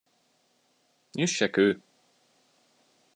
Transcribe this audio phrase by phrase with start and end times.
[1.19, 1.81] Üsse kő!